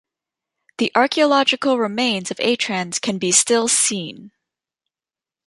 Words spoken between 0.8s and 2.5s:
archaeological remains of